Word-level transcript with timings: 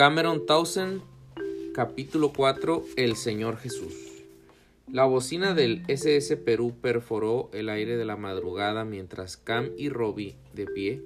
Cameron 0.00 0.46
Townsend, 0.46 1.02
capítulo 1.74 2.32
4, 2.32 2.86
El 2.96 3.16
Señor 3.16 3.58
Jesús. 3.58 3.92
La 4.90 5.04
bocina 5.04 5.52
del 5.52 5.82
SS 5.88 6.38
Perú 6.38 6.74
perforó 6.80 7.50
el 7.52 7.68
aire 7.68 7.98
de 7.98 8.06
la 8.06 8.16
madrugada 8.16 8.86
mientras 8.86 9.36
Cam 9.36 9.72
y 9.76 9.90
Robbie, 9.90 10.36
de 10.54 10.64
pie, 10.64 11.02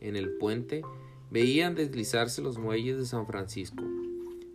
en 0.00 0.16
el 0.16 0.30
puente, 0.38 0.80
veían 1.30 1.74
deslizarse 1.74 2.40
los 2.40 2.56
muelles 2.56 2.96
de 2.96 3.04
San 3.04 3.26
Francisco. 3.26 3.84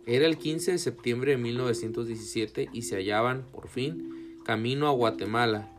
Era 0.06 0.26
el 0.26 0.38
15 0.38 0.72
de 0.72 0.78
septiembre 0.78 1.30
de 1.30 1.38
1917 1.38 2.70
y 2.72 2.82
se 2.82 2.96
hallaban, 2.96 3.44
por 3.52 3.68
fin, 3.68 4.40
camino 4.44 4.88
a 4.88 4.90
Guatemala. 4.90 5.70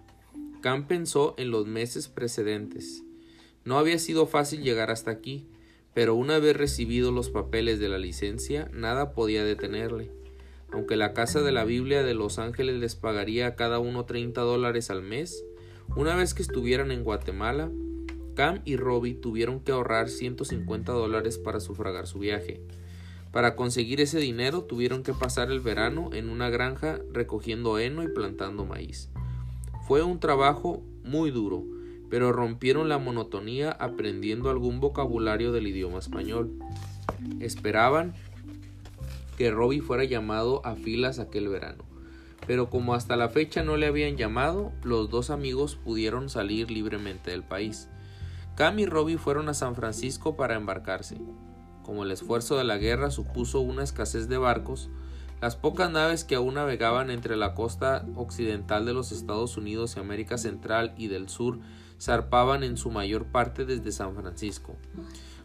Cam 0.61 0.88
pensó 0.88 1.36
en 1.38 1.52
los 1.52 1.68
meses 1.68 2.07
precedentes. 2.07 3.04
No 3.66 3.78
había 3.78 4.00
sido 4.00 4.25
fácil 4.25 4.64
llegar 4.64 4.89
hasta 4.89 5.11
aquí, 5.11 5.50
pero 5.96 6.14
una 6.14 6.40
vez 6.40 6.58
recibido 6.58 7.14
los 7.14 7.30
papeles 7.30 7.80
de 7.80 7.88
la 7.88 7.98
licencia, 7.98 8.70
nada 8.74 9.14
podía 9.14 9.46
detenerle. 9.46 10.12
Aunque 10.74 10.98
la 10.98 11.14
Casa 11.14 11.42
de 11.42 11.54
la 11.54 11.64
Biblia 11.64 12.04
de 12.04 12.14
Los 12.14 12.38
Ángeles 12.38 12.76
les 12.76 12.96
pagaría 12.96 13.48
a 13.48 13.56
cada 13.56 13.80
uno 13.80 14.04
30 14.04 14.42
dólares 14.42 14.90
al 14.90 15.02
mes, 15.02 15.46
una 15.96 16.14
vez 16.14 16.34
que 16.34 16.42
estuvieran 16.42 16.92
en 16.92 17.06
Guatemala, 17.06 17.71
Cam 18.36 18.62
y 18.66 18.76
Robbie 18.76 19.14
tuvieron 19.14 19.62
que 19.62 19.71
ahorrar 19.71 20.10
150 20.10 20.92
dólares 20.92 21.38
para 21.38 21.62
sufragar 21.62 22.07
su 22.07 22.20
viaje. 22.20 22.60
Para 23.32 23.56
conseguir 23.56 24.02
ese 24.02 24.20
dinero 24.20 24.64
tuvieron 24.66 25.02
que 25.02 25.14
pasar 25.14 25.50
el 25.50 25.62
verano 25.62 26.10
en 26.12 26.30
una 26.30 26.50
granja 26.50 27.00
recogiendo 27.14 27.80
heno 27.80 28.04
y 28.04 28.10
plantando 28.10 28.66
maíz. 28.66 29.10
Fue 29.88 30.04
un 30.04 30.20
trabajo 30.20 30.84
muy 31.06 31.32
duro, 31.32 31.64
pero 32.09 32.31
rompieron 32.31 32.89
la 32.89 32.97
monotonía 32.97 33.72
aprendiendo 33.72 34.50
algún 34.50 34.80
vocabulario 34.80 35.52
del 35.52 35.67
idioma 35.67 36.00
español. 36.00 36.52
Esperaban 37.39 38.14
que 39.38 39.52
Robbie 39.52 39.81
fuera 39.81 40.03
llamado 40.03 40.66
a 40.66 40.75
filas 40.75 41.20
aquel 41.20 41.50
verano, 41.50 41.84
pero 42.47 42.70
como 42.70 42.94
hasta 42.94 43.16
la 43.16 43.30
fecha 43.30 43.64
no 43.64 43.78
le 43.78 43.88
habían 43.88 44.17
llamado, 44.17 44.72
los 44.84 45.09
dos 45.09 45.30
amigos 45.30 45.75
pudieron 45.75 46.30
salir 46.30 46.72
libremente 46.72 47.31
del 47.31 47.44
país. 47.44 47.89
Cam 48.56 48.80
y 48.80 48.86
Robbie 48.86 49.17
fueron 49.17 49.50
a 49.50 49.53
San 49.53 49.75
Francisco 49.75 50.38
para 50.38 50.56
embarcarse. 50.56 51.17
Como 51.84 52.03
el 52.03 52.12
esfuerzo 52.12 52.58
de 52.58 52.64
la 52.64 52.78
guerra 52.78 53.12
supuso 53.12 53.59
una 53.59 53.84
escasez 53.84 54.30
de 54.30 54.38
barcos, 54.38 54.90
las 55.42 55.58
pocas 55.58 55.92
naves 55.92 56.23
que 56.23 56.36
aún 56.36 56.53
navegaban 56.53 57.12
entre 57.12 57.36
la 57.36 57.53
costa 57.53 58.06
occidental 58.16 58.86
de 58.86 58.94
los 58.94 59.12
Estados 59.12 59.58
Unidos 59.58 59.95
y 59.95 60.00
América 60.00 60.38
Central 60.38 60.94
y 60.97 61.08
del 61.08 61.28
Sur 61.28 61.59
zarpaban 62.00 62.64
en 62.64 62.78
su 62.78 62.92
mayor 62.92 63.26
parte 63.26 63.66
desde 63.66 63.92
San 63.92 64.16
Francisco. 64.16 64.76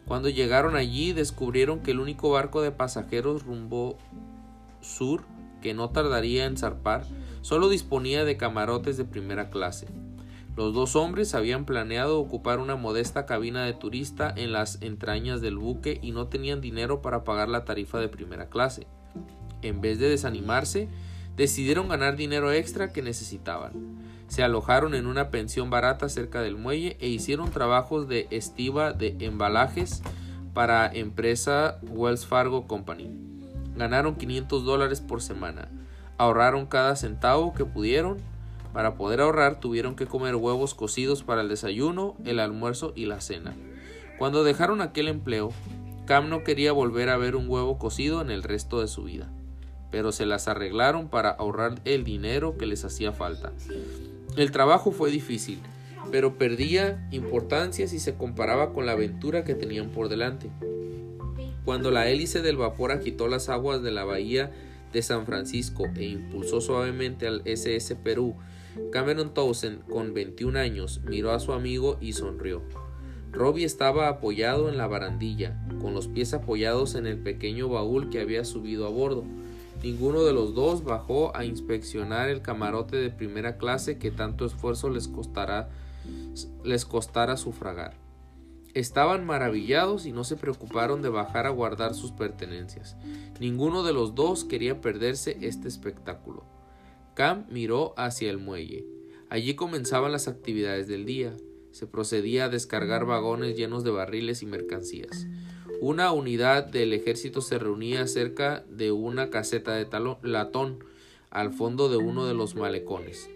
Cuando 0.05 0.29
llegaron 0.29 0.75
allí 0.75 1.13
descubrieron 1.13 1.79
que 1.79 1.91
el 1.91 1.99
único 1.99 2.31
barco 2.31 2.61
de 2.61 2.71
pasajeros 2.71 3.43
rumbo 3.43 3.97
sur, 4.81 5.23
que 5.61 5.73
no 5.73 5.91
tardaría 5.91 6.45
en 6.45 6.57
zarpar, 6.57 7.05
solo 7.41 7.69
disponía 7.69 8.25
de 8.25 8.37
camarotes 8.37 8.97
de 8.97 9.05
primera 9.05 9.49
clase. 9.49 9.87
Los 10.57 10.73
dos 10.73 10.97
hombres 10.97 11.33
habían 11.33 11.65
planeado 11.65 12.19
ocupar 12.19 12.59
una 12.59 12.75
modesta 12.75 13.25
cabina 13.25 13.63
de 13.63 13.73
turista 13.73 14.33
en 14.35 14.51
las 14.51 14.81
entrañas 14.81 15.39
del 15.39 15.57
buque 15.57 15.99
y 16.01 16.11
no 16.11 16.27
tenían 16.27 16.59
dinero 16.59 17.01
para 17.01 17.23
pagar 17.23 17.47
la 17.47 17.63
tarifa 17.63 17.99
de 17.99 18.09
primera 18.09 18.49
clase. 18.49 18.85
En 19.61 19.79
vez 19.79 19.97
de 19.97 20.09
desanimarse, 20.09 20.89
decidieron 21.37 21.87
ganar 21.87 22.17
dinero 22.17 22.51
extra 22.51 22.91
que 22.91 23.01
necesitaban. 23.01 23.71
Se 24.31 24.43
alojaron 24.43 24.95
en 24.95 25.07
una 25.07 25.29
pensión 25.29 25.69
barata 25.69 26.07
cerca 26.07 26.41
del 26.41 26.55
muelle 26.55 26.95
e 27.01 27.09
hicieron 27.09 27.51
trabajos 27.51 28.07
de 28.07 28.27
estiva 28.31 28.93
de 28.93 29.17
embalajes 29.19 30.01
para 30.53 30.87
empresa 30.87 31.79
Wells 31.81 32.25
Fargo 32.25 32.65
Company. 32.65 33.09
Ganaron 33.75 34.15
500 34.15 34.63
dólares 34.63 35.01
por 35.01 35.21
semana. 35.21 35.67
Ahorraron 36.17 36.65
cada 36.65 36.95
centavo 36.95 37.53
que 37.53 37.65
pudieron. 37.65 38.19
Para 38.71 38.95
poder 38.95 39.19
ahorrar 39.19 39.59
tuvieron 39.59 39.97
que 39.97 40.07
comer 40.07 40.37
huevos 40.37 40.75
cocidos 40.75 41.23
para 41.23 41.41
el 41.41 41.49
desayuno, 41.49 42.15
el 42.23 42.39
almuerzo 42.39 42.93
y 42.95 43.07
la 43.07 43.19
cena. 43.19 43.53
Cuando 44.17 44.45
dejaron 44.45 44.79
aquel 44.79 45.09
empleo, 45.09 45.51
Cam 46.05 46.29
no 46.29 46.45
quería 46.45 46.71
volver 46.71 47.09
a 47.09 47.17
ver 47.17 47.35
un 47.35 47.49
huevo 47.49 47.77
cocido 47.77 48.21
en 48.21 48.31
el 48.31 48.43
resto 48.43 48.79
de 48.79 48.87
su 48.87 49.03
vida, 49.03 49.29
pero 49.91 50.13
se 50.13 50.25
las 50.25 50.47
arreglaron 50.47 51.09
para 51.09 51.31
ahorrar 51.31 51.81
el 51.83 52.05
dinero 52.05 52.57
que 52.57 52.65
les 52.65 52.85
hacía 52.85 53.11
falta. 53.11 53.51
El 54.37 54.51
trabajo 54.51 54.91
fue 54.91 55.11
difícil, 55.11 55.59
pero 56.09 56.37
perdía 56.37 57.05
importancia 57.11 57.87
si 57.87 57.99
se 57.99 58.15
comparaba 58.15 58.71
con 58.71 58.85
la 58.85 58.93
aventura 58.93 59.43
que 59.43 59.55
tenían 59.55 59.89
por 59.89 60.07
delante. 60.07 60.49
Cuando 61.65 61.91
la 61.91 62.09
hélice 62.09 62.41
del 62.41 62.57
vapor 62.57 62.91
agitó 62.91 63.27
las 63.27 63.49
aguas 63.49 63.83
de 63.83 63.91
la 63.91 64.05
bahía 64.05 64.51
de 64.93 65.01
San 65.01 65.25
Francisco 65.25 65.85
e 65.95 66.05
impulsó 66.05 66.61
suavemente 66.61 67.27
al 67.27 67.41
SS 67.45 67.95
Perú, 67.97 68.35
Cameron 68.91 69.33
Townsend, 69.33 69.85
con 69.87 70.13
21 70.13 70.57
años, 70.57 71.01
miró 71.05 71.31
a 71.31 71.39
su 71.39 71.51
amigo 71.51 71.97
y 71.99 72.13
sonrió. 72.13 72.61
Robbie 73.31 73.65
estaba 73.65 74.07
apoyado 74.07 74.69
en 74.69 74.77
la 74.77 74.87
barandilla, 74.87 75.61
con 75.81 75.93
los 75.93 76.07
pies 76.07 76.33
apoyados 76.33 76.95
en 76.95 77.05
el 77.05 77.17
pequeño 77.17 77.69
baúl 77.69 78.09
que 78.09 78.21
había 78.21 78.43
subido 78.45 78.85
a 78.87 78.89
bordo. 78.89 79.23
Ninguno 79.83 80.23
de 80.23 80.33
los 80.33 80.53
dos 80.53 80.83
bajó 80.83 81.35
a 81.35 81.43
inspeccionar 81.43 82.29
el 82.29 82.43
camarote 82.43 82.97
de 82.97 83.09
primera 83.09 83.57
clase 83.57 83.97
que 83.97 84.11
tanto 84.11 84.45
esfuerzo 84.45 84.89
les, 84.91 85.09
les 86.63 86.85
costara 86.85 87.35
sufragar. 87.35 87.97
Estaban 88.73 89.25
maravillados 89.25 90.05
y 90.05 90.11
no 90.11 90.23
se 90.23 90.37
preocuparon 90.37 91.01
de 91.01 91.09
bajar 91.09 91.45
a 91.47 91.49
guardar 91.49 91.95
sus 91.95 92.11
pertenencias. 92.11 92.95
Ninguno 93.39 93.83
de 93.83 93.91
los 93.91 94.15
dos 94.15 94.45
quería 94.45 94.81
perderse 94.81 95.37
este 95.41 95.67
espectáculo. 95.67 96.45
Cam 97.15 97.47
miró 97.49 97.93
hacia 97.97 98.29
el 98.29 98.37
muelle. 98.37 98.85
Allí 99.29 99.55
comenzaban 99.55 100.11
las 100.11 100.27
actividades 100.27 100.87
del 100.87 101.05
día. 101.05 101.35
Se 101.71 101.87
procedía 101.87 102.45
a 102.45 102.49
descargar 102.49 103.05
vagones 103.05 103.57
llenos 103.57 103.83
de 103.83 103.91
barriles 103.91 104.41
y 104.41 104.45
mercancías. 104.45 105.25
Una 105.81 106.11
unidad 106.11 106.65
del 106.65 106.93
ejército 106.93 107.41
se 107.41 107.57
reunía 107.57 108.05
cerca 108.05 108.63
de 108.69 108.91
una 108.91 109.31
caseta 109.31 109.73
de 109.73 109.87
latón 110.21 110.77
al 111.31 111.51
fondo 111.51 111.89
de 111.89 111.97
uno 111.97 112.27
de 112.27 112.35
los 112.35 112.53
malecones. 112.53 113.31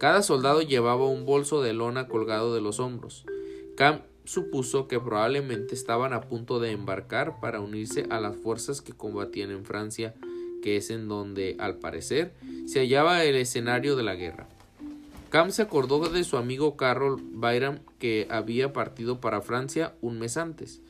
Cada 0.00 0.24
soldado 0.24 0.62
llevaba 0.62 1.06
un 1.06 1.24
bolso 1.24 1.62
de 1.62 1.74
lona 1.74 2.08
colgado 2.08 2.52
de 2.56 2.60
los 2.60 2.80
hombros. 2.80 3.24
Cam 3.76 4.00
supuso 4.24 4.88
que 4.88 4.98
probablemente 4.98 5.76
estaban 5.76 6.12
a 6.12 6.22
punto 6.22 6.58
de 6.58 6.72
embarcar 6.72 7.38
para 7.38 7.60
unirse 7.60 8.04
a 8.10 8.18
las 8.18 8.36
fuerzas 8.36 8.82
que 8.82 8.92
combatían 8.92 9.52
en 9.52 9.64
Francia, 9.64 10.12
que 10.64 10.78
es 10.78 10.90
en 10.90 11.06
donde, 11.06 11.54
al 11.60 11.76
parecer, 11.76 12.32
se 12.66 12.80
hallaba 12.80 13.22
el 13.22 13.36
escenario 13.36 13.94
de 13.94 14.02
la 14.02 14.16
guerra. 14.16 14.48
Cam 15.30 15.52
se 15.52 15.62
acordó 15.62 16.00
de 16.08 16.24
su 16.24 16.36
amigo 16.36 16.76
Carroll 16.76 17.22
Byram 17.22 17.78
que 18.00 18.26
había 18.28 18.72
partido 18.72 19.20
para 19.20 19.40
Francia 19.40 19.94
un 20.00 20.18
mes 20.18 20.36
antes. 20.36 20.80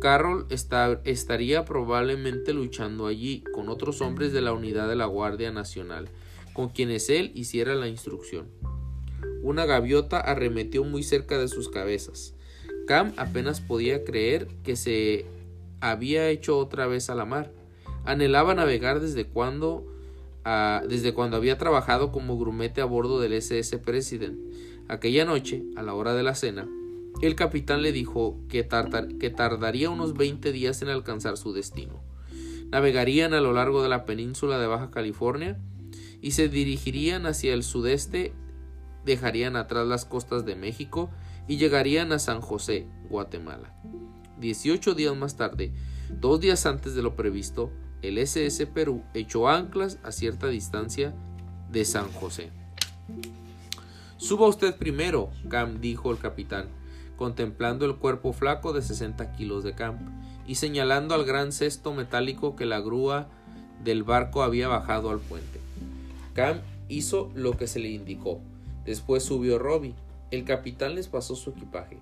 Carroll 0.00 0.46
estaría 0.50 1.64
probablemente 1.64 2.52
luchando 2.52 3.06
allí 3.06 3.42
con 3.52 3.68
otros 3.68 4.00
hombres 4.00 4.32
de 4.32 4.40
la 4.40 4.52
unidad 4.52 4.88
de 4.88 4.96
la 4.96 5.06
Guardia 5.06 5.50
Nacional, 5.50 6.08
con 6.52 6.68
quienes 6.68 7.08
él 7.10 7.32
hiciera 7.34 7.74
la 7.74 7.88
instrucción. 7.88 8.48
Una 9.42 9.66
gaviota 9.66 10.20
arremetió 10.20 10.84
muy 10.84 11.02
cerca 11.02 11.38
de 11.38 11.48
sus 11.48 11.68
cabezas. 11.68 12.34
Cam 12.86 13.12
apenas 13.16 13.60
podía 13.60 14.04
creer 14.04 14.48
que 14.62 14.76
se 14.76 15.26
había 15.80 16.28
hecho 16.28 16.58
otra 16.58 16.86
vez 16.86 17.08
a 17.10 17.14
la 17.14 17.24
mar. 17.24 17.52
Anhelaba 18.04 18.54
navegar 18.54 19.00
desde 19.00 19.26
cuando, 19.26 19.86
ah, 20.44 20.82
desde 20.88 21.14
cuando 21.14 21.36
había 21.36 21.56
trabajado 21.56 22.12
como 22.12 22.38
grumete 22.38 22.80
a 22.80 22.84
bordo 22.84 23.20
del 23.20 23.32
SS 23.32 23.78
President. 23.78 24.38
Aquella 24.88 25.24
noche, 25.24 25.62
a 25.76 25.82
la 25.82 25.94
hora 25.94 26.14
de 26.14 26.22
la 26.22 26.34
cena, 26.34 26.68
el 27.26 27.36
capitán 27.36 27.82
le 27.82 27.92
dijo 27.92 28.38
que, 28.48 28.64
tardaría 28.64 29.90
unos 29.90 30.14
20 30.14 30.52
días 30.52 30.82
en 30.82 30.88
alcanzar 30.88 31.36
su 31.36 31.52
destino. 31.52 32.02
Navegarían 32.70 33.34
a 33.34 33.40
lo 33.40 33.52
largo 33.52 33.82
de 33.82 33.88
la 33.88 34.04
península 34.04 34.58
de 34.58 34.66
Baja 34.66 34.90
California 34.90 35.58
y 36.20 36.32
se 36.32 36.48
dirigirían 36.48 37.26
hacia 37.26 37.54
el 37.54 37.62
sudeste, 37.62 38.32
dejarían 39.04 39.56
atrás 39.56 39.86
las 39.86 40.04
costas 40.04 40.44
de 40.44 40.56
México 40.56 41.10
y 41.46 41.56
llegarían 41.56 42.12
a 42.12 42.18
San 42.18 42.40
José, 42.40 42.86
Guatemala. 43.08 43.74
18 44.40 44.94
días 44.94 45.16
más 45.16 45.36
tarde, 45.36 45.72
dos 46.10 46.40
días 46.40 46.66
antes 46.66 46.94
de 46.94 47.02
lo 47.02 47.14
previsto, 47.14 47.70
el 48.02 48.18
SS 48.18 48.66
Perú 48.66 49.02
echó 49.14 49.48
anclas 49.48 49.98
a 50.02 50.10
cierta 50.10 50.48
distancia 50.48 51.14
de 51.70 51.84
San 51.84 52.10
José. 52.12 52.50
Suba 54.16 54.48
usted 54.48 54.76
primero, 54.76 55.30
Cam 55.48 55.80
dijo 55.80 56.10
el 56.10 56.18
capitán 56.18 56.83
contemplando 57.16 57.86
el 57.86 57.96
cuerpo 57.96 58.32
flaco 58.32 58.72
de 58.72 58.82
60 58.82 59.32
kilos 59.32 59.64
de 59.64 59.74
camp 59.74 60.00
y 60.46 60.56
señalando 60.56 61.14
al 61.14 61.24
gran 61.24 61.52
cesto 61.52 61.92
metálico 61.92 62.56
que 62.56 62.66
la 62.66 62.80
grúa 62.80 63.28
del 63.82 64.02
barco 64.02 64.42
había 64.42 64.68
bajado 64.68 65.10
al 65.10 65.20
puente. 65.20 65.60
Cam 66.34 66.60
hizo 66.88 67.30
lo 67.34 67.56
que 67.56 67.66
se 67.66 67.78
le 67.78 67.90
indicó. 67.90 68.40
Después 68.84 69.22
subió 69.22 69.58
Robbie. 69.58 69.94
El 70.30 70.44
capitán 70.44 70.94
les 70.94 71.08
pasó 71.08 71.36
su 71.36 71.50
equipaje. 71.50 71.98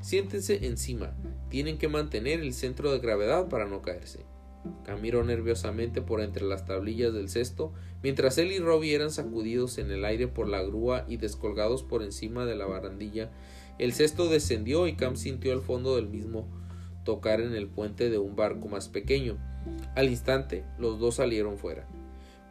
Siéntense 0.00 0.66
encima. 0.66 1.12
Tienen 1.48 1.78
que 1.78 1.88
mantener 1.88 2.40
el 2.40 2.54
centro 2.54 2.92
de 2.92 3.00
gravedad 3.00 3.48
para 3.48 3.66
no 3.66 3.82
caerse. 3.82 4.20
Cam 4.84 5.00
miró 5.00 5.24
nerviosamente 5.24 6.02
por 6.02 6.20
entre 6.20 6.44
las 6.44 6.64
tablillas 6.66 7.12
del 7.12 7.28
cesto, 7.28 7.72
mientras 8.02 8.38
él 8.38 8.52
y 8.52 8.58
Robbie 8.58 8.94
eran 8.94 9.10
sacudidos 9.10 9.78
en 9.78 9.90
el 9.90 10.04
aire 10.04 10.28
por 10.28 10.48
la 10.48 10.62
grúa 10.62 11.04
y 11.08 11.16
descolgados 11.16 11.82
por 11.82 12.02
encima 12.02 12.44
de 12.46 12.56
la 12.56 12.66
barandilla. 12.66 13.30
El 13.78 13.92
cesto 13.92 14.28
descendió 14.28 14.86
y 14.86 14.96
Cam 14.96 15.16
sintió 15.16 15.52
el 15.52 15.60
fondo 15.60 15.96
del 15.96 16.08
mismo 16.08 16.46
tocar 17.04 17.40
en 17.40 17.54
el 17.54 17.68
puente 17.68 18.08
de 18.08 18.18
un 18.18 18.34
barco 18.34 18.68
más 18.68 18.88
pequeño. 18.88 19.36
Al 19.94 20.08
instante, 20.08 20.64
los 20.78 20.98
dos 20.98 21.16
salieron 21.16 21.58
fuera. 21.58 21.86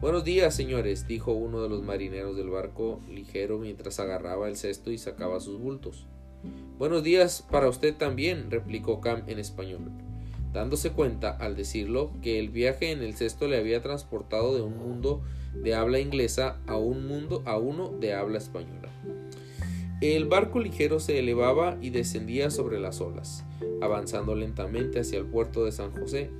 Buenos 0.00 0.24
días, 0.24 0.54
señores, 0.54 1.08
dijo 1.08 1.32
uno 1.32 1.62
de 1.62 1.68
los 1.68 1.82
marineros 1.82 2.36
del 2.36 2.50
barco 2.50 3.00
ligero 3.08 3.58
mientras 3.58 3.98
agarraba 3.98 4.48
el 4.48 4.56
cesto 4.56 4.92
y 4.92 4.98
sacaba 4.98 5.40
sus 5.40 5.58
bultos. 5.58 6.06
Buenos 6.78 7.02
días 7.02 7.44
para 7.50 7.68
usted 7.68 7.94
también, 7.96 8.50
replicó 8.50 9.00
Cam 9.00 9.22
en 9.26 9.38
español, 9.38 9.90
dándose 10.52 10.92
cuenta, 10.92 11.30
al 11.30 11.56
decirlo, 11.56 12.12
que 12.22 12.38
el 12.38 12.50
viaje 12.50 12.92
en 12.92 13.02
el 13.02 13.14
cesto 13.14 13.48
le 13.48 13.56
había 13.56 13.82
transportado 13.82 14.54
de 14.54 14.62
un 14.62 14.78
mundo 14.78 15.22
de 15.54 15.74
habla 15.74 15.98
inglesa 15.98 16.58
a 16.66 16.76
un 16.76 17.06
mundo 17.06 17.42
a 17.46 17.56
uno 17.56 17.88
de 17.88 18.14
habla 18.14 18.38
española. 18.38 18.90
El 20.00 20.26
barco 20.26 20.60
ligero 20.60 21.00
se 21.00 21.18
elevaba 21.18 21.78
y 21.80 21.88
descendía 21.88 22.50
sobre 22.50 22.78
las 22.78 23.00
olas, 23.00 23.44
avanzando 23.80 24.34
lentamente 24.34 25.00
hacia 25.00 25.18
el 25.18 25.24
puerto 25.24 25.64
de 25.64 25.72
San 25.72 25.90
José. 25.92 26.30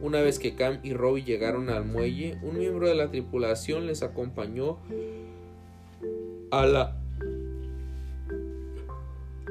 Una 0.00 0.20
vez 0.20 0.38
que 0.38 0.54
Cam 0.54 0.78
y 0.84 0.92
Robbie 0.92 1.24
llegaron 1.24 1.70
al 1.70 1.84
muelle, 1.84 2.38
un 2.42 2.58
miembro 2.58 2.88
de 2.88 2.94
la 2.94 3.10
tripulación 3.10 3.86
les 3.86 4.02
acompañó 4.02 4.78
a 6.52 6.66
la 6.66 6.96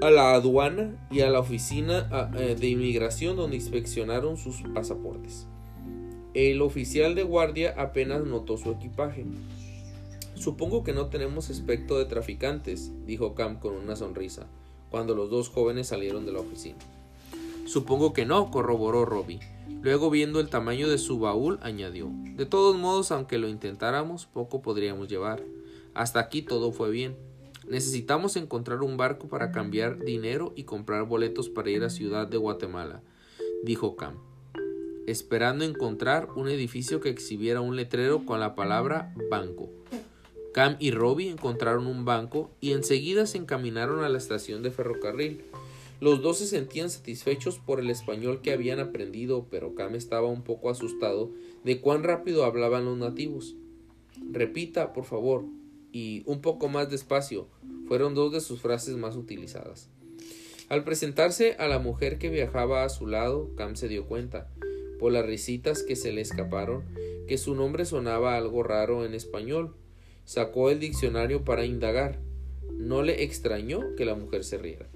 a 0.02 0.10
la 0.10 0.34
aduana 0.34 0.96
y 1.12 1.20
a 1.22 1.30
la 1.30 1.40
oficina 1.40 2.32
eh, 2.38 2.56
de 2.58 2.68
inmigración 2.68 3.36
donde 3.36 3.58
inspeccionaron 3.58 4.38
sus 4.38 4.62
pasaportes. 4.74 5.46
El 6.34 6.62
oficial 6.62 7.16
de 7.16 7.24
guardia 7.24 7.76
apenas 7.78 8.24
notó 8.24 8.56
su 8.56 8.72
equipaje. 8.72 9.26
Supongo 10.40 10.86
que 10.86 10.94
no 10.94 11.08
tenemos 11.08 11.50
aspecto 11.50 11.98
de 11.98 12.06
traficantes, 12.06 12.94
dijo 13.06 13.36
Cam 13.36 13.60
con 13.60 13.74
una 13.74 13.98
sonrisa, 13.98 14.48
cuando 14.90 15.14
los 15.14 15.30
dos 15.30 15.50
jóvenes 15.50 15.88
salieron 15.88 16.26
de 16.26 16.32
la 16.32 16.40
oficina. 16.40 16.78
Supongo 17.66 18.14
que 18.14 18.26
no, 18.26 18.50
corroboró 18.50 19.04
Robbie. 19.04 19.42
Luego, 19.82 20.10
viendo 20.10 20.40
el 20.40 20.50
tamaño 20.50 20.88
de 20.88 20.98
su 20.98 21.20
baúl, 21.20 21.60
añadió 21.62 22.10
De 22.38 22.46
todos 22.46 22.78
modos, 22.78 23.12
aunque 23.12 23.38
lo 23.38 23.50
intentáramos, 23.50 24.28
poco 24.28 24.62
podríamos 24.62 25.10
llevar. 25.10 25.44
Hasta 25.94 26.22
aquí 26.22 26.42
todo 26.42 26.72
fue 26.72 26.90
bien. 26.90 27.18
Necesitamos 27.68 28.38
encontrar 28.38 28.82
un 28.82 28.96
barco 28.96 29.28
para 29.28 29.52
cambiar 29.52 30.00
dinero 30.00 30.54
y 30.56 30.64
comprar 30.64 31.06
boletos 31.06 31.50
para 31.50 31.70
ir 31.70 31.84
a 31.84 31.90
Ciudad 31.90 32.28
de 32.28 32.38
Guatemala, 32.38 33.02
dijo 33.66 33.98
Cam, 33.98 34.16
esperando 35.06 35.66
encontrar 35.66 36.30
un 36.38 36.48
edificio 36.48 37.02
que 37.02 37.10
exhibiera 37.10 37.60
un 37.60 37.76
letrero 37.76 38.26
con 38.26 38.40
la 38.40 38.56
palabra 38.56 39.14
banco. 39.30 39.70
Cam 40.54 40.78
y 40.80 40.92
Robbie 40.92 41.30
encontraron 41.30 41.86
un 41.86 42.06
banco 42.06 42.50
y 42.60 42.72
enseguida 42.72 43.26
se 43.28 43.38
encaminaron 43.38 44.04
a 44.04 44.10
la 44.10 44.18
estación 44.18 44.64
de 44.64 44.72
ferrocarril. 44.72 45.44
Los 46.02 46.22
dos 46.22 46.38
se 46.38 46.48
sentían 46.48 46.90
satisfechos 46.90 47.60
por 47.60 47.80
el 47.80 47.90
español 47.90 48.42
que 48.42 48.54
habían 48.54 48.80
aprendido, 48.80 49.46
pero 49.52 49.76
Cam 49.76 49.96
estaba 49.96 50.28
un 50.28 50.44
poco 50.44 50.70
asustado 50.70 51.30
de 51.64 51.82
cuán 51.82 52.04
rápido 52.04 52.46
hablaban 52.46 52.86
los 52.86 52.98
nativos. 52.98 53.56
Repita, 54.32 54.94
por 54.94 55.06
favor, 55.06 55.46
y 55.92 56.24
un 56.26 56.42
poco 56.42 56.68
más 56.68 56.90
despacio, 56.90 57.48
fueron 57.88 58.16
dos 58.16 58.32
de 58.32 58.42
sus 58.42 58.62
frases 58.62 58.96
más 58.96 59.16
utilizadas. 59.16 59.90
Al 60.70 60.84
presentarse 60.84 61.56
a 61.60 61.68
la 61.68 61.80
mujer 61.80 62.18
que 62.18 62.30
viajaba 62.30 62.84
a 62.84 62.90
su 62.90 63.08
lado, 63.08 63.50
Cam 63.56 63.76
se 63.76 63.88
dio 63.88 64.06
cuenta, 64.06 64.50
por 65.00 65.12
las 65.12 65.26
risitas 65.26 65.84
que 65.84 65.96
se 65.96 66.12
le 66.12 66.22
escaparon, 66.22 66.84
que 67.28 67.38
su 67.38 67.56
nombre 67.56 67.86
sonaba 67.86 68.38
algo 68.38 68.64
raro 68.64 69.06
en 69.06 69.14
español, 69.14 69.74
Sacó 70.30 70.70
el 70.70 70.80
diccionario 70.80 71.44
para 71.44 71.66
indagar. 71.66 72.20
No 72.72 73.02
le 73.02 73.24
extrañó 73.24 73.96
que 73.98 74.06
la 74.06 74.14
mujer 74.14 74.44
se 74.44 74.60
riera. 74.60 74.88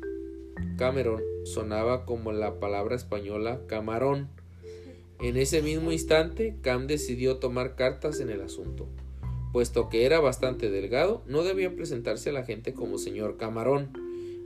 Cameron 0.77 1.23
sonaba 1.43 2.05
como 2.05 2.31
la 2.31 2.59
palabra 2.59 2.95
española 2.95 3.59
camarón. 3.65 4.29
En 5.19 5.35
ese 5.37 5.63
mismo 5.63 5.91
instante, 5.91 6.55
Cam 6.61 6.85
decidió 6.85 7.37
tomar 7.37 7.75
cartas 7.75 8.19
en 8.19 8.29
el 8.29 8.41
asunto. 8.41 8.87
Puesto 9.51 9.89
que 9.89 10.05
era 10.05 10.19
bastante 10.19 10.69
delgado, 10.69 11.23
no 11.25 11.41
debía 11.41 11.75
presentarse 11.75 12.29
a 12.29 12.33
la 12.33 12.43
gente 12.43 12.75
como 12.75 12.99
señor 12.99 13.35
Camarón, 13.37 13.89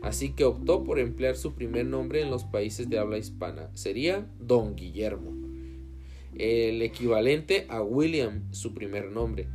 así 0.02 0.32
que 0.32 0.46
optó 0.46 0.86
por 0.86 1.00
emplear 1.00 1.36
su 1.36 1.54
primer 1.54 1.86
nombre 1.86 2.22
en 2.22 2.32
los 2.32 2.46
países 2.46 2.90
de 2.90 2.98
habla 2.98 3.18
hispana. 3.18 3.70
Sería 3.74 4.26
Don 4.40 4.78
Guillermo, 4.78 5.34
el 6.38 6.82
equivalente 6.82 7.66
a 7.68 7.82
William, 7.82 8.44
su 8.54 8.74
primer 8.74 9.12
nombre. 9.12 9.50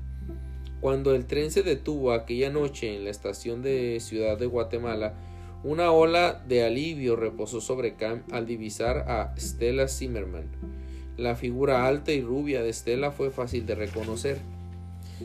Cuando 0.82 1.14
el 1.14 1.26
tren 1.26 1.52
se 1.52 1.62
detuvo 1.62 2.10
aquella 2.10 2.50
noche 2.50 2.96
en 2.96 3.04
la 3.04 3.10
estación 3.10 3.62
de 3.62 4.00
Ciudad 4.00 4.36
de 4.36 4.46
Guatemala, 4.46 5.14
una 5.62 5.92
ola 5.92 6.42
de 6.48 6.64
alivio 6.64 7.14
reposó 7.14 7.60
sobre 7.60 7.94
Cam 7.94 8.24
al 8.32 8.46
divisar 8.46 9.08
a 9.08 9.32
Stella 9.38 9.86
Zimmerman. 9.86 10.48
La 11.16 11.36
figura 11.36 11.86
alta 11.86 12.10
y 12.10 12.20
rubia 12.20 12.64
de 12.64 12.72
Stella 12.72 13.12
fue 13.12 13.30
fácil 13.30 13.64
de 13.64 13.76
reconocer, 13.76 14.40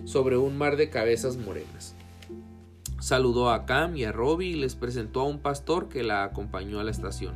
sobre 0.05 0.37
un 0.37 0.59
mar 0.59 0.77
de 0.77 0.91
cabezas 0.91 1.37
morenas. 1.37 1.95
Saludó 2.99 3.49
a 3.49 3.65
Cam 3.65 3.95
y 3.95 4.03
a 4.03 4.11
Robbie 4.11 4.49
y 4.49 4.57
les 4.57 4.75
presentó 4.75 5.21
a 5.21 5.27
un 5.27 5.39
pastor 5.39 5.89
que 5.89 6.03
la 6.03 6.23
acompañó 6.23 6.79
a 6.79 6.83
la 6.83 6.91
estación. 6.91 7.33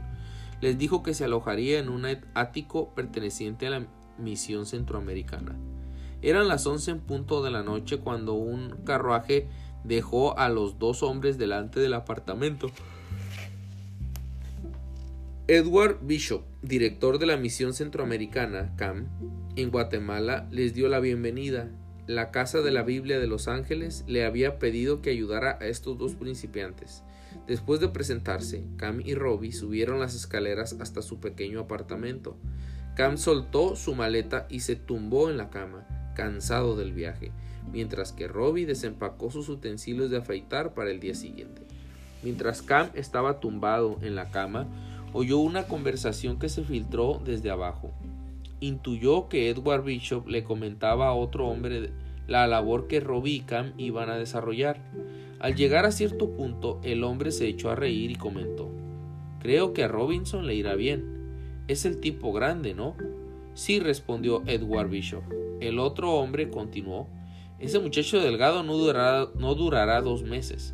Les 0.62 0.78
dijo 0.78 1.02
que 1.02 1.16
se 1.16 1.24
alojaría 1.24 1.80
en 1.80 1.90
un 1.90 2.06
ático 2.36 2.94
perteneciente 2.94 3.66
a 3.66 3.72
la 3.72 3.88
misión 4.20 4.68
centroamericana. 4.68 5.58
Eran 6.22 6.48
las 6.48 6.68
once 6.68 6.92
en 6.92 7.00
punto 7.00 7.42
de 7.42 7.50
la 7.50 7.64
noche 7.64 7.98
cuando 7.98 8.34
un 8.34 8.76
carruaje 8.86 9.48
dejó 9.84 10.38
a 10.38 10.50
los 10.50 10.78
dos 10.78 11.02
hombres 11.02 11.40
delante 11.40 11.80
del 11.80 11.96
apartamento. 11.96 12.70
Edward 15.48 15.98
Bishop, 16.04 16.44
director 16.62 17.18
de 17.18 17.26
la 17.26 17.38
misión 17.38 17.74
centroamericana, 17.74 18.76
CAM, 18.78 19.08
en 19.56 19.72
Guatemala, 19.72 20.48
les 20.52 20.76
dio 20.76 20.88
la 20.90 21.00
bienvenida. 21.00 21.72
La 22.06 22.30
Casa 22.30 22.62
de 22.62 22.72
la 22.72 22.84
Biblia 22.84 23.20
de 23.20 23.28
Los 23.28 23.48
Ángeles 23.48 24.04
le 24.08 24.24
había 24.24 24.60
pedido 24.60 25.02
que 25.02 25.10
ayudara 25.10 25.58
a 25.60 25.66
estos 25.66 25.98
dos 25.98 26.14
principiantes. 26.14 27.04
Después 27.48 27.80
de 27.80 27.90
presentarse, 27.90 28.64
Cam 28.78 29.02
y 29.04 29.16
Robbie 29.16 29.54
subieron 29.54 30.00
las 30.00 30.14
escaleras 30.14 30.76
hasta 30.80 31.02
su 31.02 31.20
pequeño 31.20 31.62
apartamento. 31.62 32.38
Cam 32.96 33.18
soltó 33.18 33.76
su 33.76 33.96
maleta 33.96 34.46
y 34.50 34.60
se 34.60 34.76
tumbó 34.76 35.30
en 35.30 35.38
la 35.38 35.50
cama 35.50 35.88
cansado 36.14 36.76
del 36.76 36.94
viaje, 36.94 37.32
mientras 37.72 38.12
que 38.12 38.28
Robbie 38.28 38.66
desempacó 38.66 39.32
sus 39.32 39.50
utensilios 39.50 40.10
de 40.10 40.18
afeitar 40.18 40.74
para 40.74 40.92
el 40.92 41.00
día 41.00 41.16
siguiente. 41.16 41.62
Mientras 42.24 42.62
Cam 42.62 42.90
estaba 42.94 43.40
tumbado 43.40 43.98
en 44.02 44.16
la 44.16 44.30
cama, 44.30 44.68
oyó 45.14 45.40
una 45.40 45.64
conversación 45.64 46.40
que 46.40 46.50
se 46.50 46.64
filtró 46.64 47.22
desde 47.24 47.50
abajo. 47.50 47.92
Intuyó 48.60 49.28
que 49.28 49.50
Edward 49.50 49.84
Bishop 49.84 50.28
le 50.28 50.44
comentaba 50.44 51.08
a 51.08 51.14
otro 51.14 51.48
hombre 51.48 51.92
la 52.28 52.48
labor 52.48 52.88
que 52.88 53.00
Robbie 53.00 53.36
y 53.36 53.40
Cam 53.42 53.74
iban 53.78 54.10
a 54.10 54.18
desarrollar. 54.18 54.80
Al 55.40 55.56
llegar 55.56 55.86
a 55.86 55.92
cierto 55.92 56.30
punto, 56.32 56.80
el 56.84 57.04
hombre 57.04 57.32
se 57.32 57.48
echó 57.48 57.72
a 57.72 57.76
reír 57.76 58.12
y 58.12 58.16
comentó 58.16 58.72
Creo 59.42 59.74
que 59.74 59.84
a 59.84 59.88
Robinson 59.88 60.46
le 60.46 60.54
irá 60.54 60.76
bien. 60.76 61.04
Es 61.68 61.86
el 61.86 62.00
tipo 62.00 62.32
grande, 62.32 62.76
¿no? 62.76 62.96
Sí, 63.56 63.80
respondió 63.80 64.44
Edward 64.46 64.90
Bishop. 64.90 65.24
El 65.62 65.78
otro 65.78 66.16
hombre 66.16 66.50
continuó. 66.50 67.08
Ese 67.60 67.78
muchacho 67.78 68.20
delgado 68.20 68.64
no 68.64 68.76
durará, 68.76 70.02
dos 70.02 70.24
meses. 70.24 70.74